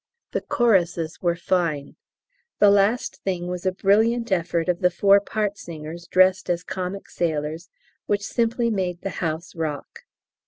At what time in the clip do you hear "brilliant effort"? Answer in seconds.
3.71-4.67